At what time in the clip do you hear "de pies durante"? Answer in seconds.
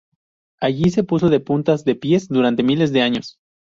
1.85-2.63